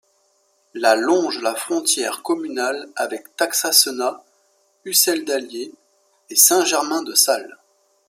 La 0.73 0.95
longe 0.95 1.39
la 1.43 1.53
frontière 1.53 2.23
communale 2.23 2.89
avec 2.95 3.35
Taxat-Senat, 3.37 4.23
Ussel-d'Allier 4.83 5.71
et 6.31 6.35
Saint-Germain-de-Salles. 6.35 7.55